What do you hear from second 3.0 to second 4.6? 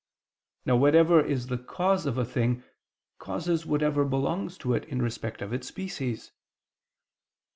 causes whatever belongs